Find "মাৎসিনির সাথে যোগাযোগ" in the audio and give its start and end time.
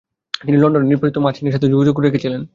1.17-1.95